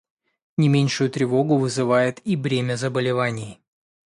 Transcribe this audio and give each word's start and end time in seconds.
Не 0.57 0.67
меньшую 0.67 1.11
тревогу 1.11 1.57
вызывает 1.59 2.25
и 2.25 2.35
бремя 2.35 2.75
заболеваний. 2.75 3.61